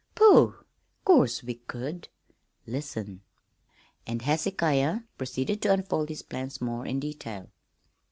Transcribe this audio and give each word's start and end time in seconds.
"Pooh! 0.15 0.55
'Course 1.05 1.43
we 1.43 1.53
could. 1.53 2.07
Listen!" 2.65 3.21
And 4.07 4.23
Hezekiah 4.23 5.01
proceeded 5.15 5.61
to 5.61 5.71
unfold 5.73 6.09
his 6.09 6.23
plans 6.23 6.59
more 6.59 6.87
in 6.87 6.99
detail. 6.99 7.51